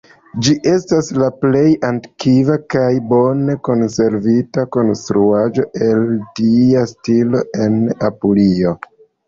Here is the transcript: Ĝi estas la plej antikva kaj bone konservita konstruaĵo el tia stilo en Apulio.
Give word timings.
Ĝi 0.45 0.53
estas 0.69 1.09
la 1.23 1.27
plej 1.41 1.65
antikva 1.89 2.55
kaj 2.75 2.87
bone 3.11 3.57
konservita 3.69 4.65
konstruaĵo 4.79 5.69
el 5.91 6.11
tia 6.43 6.85
stilo 6.97 7.47
en 7.69 7.81
Apulio. 8.13 8.77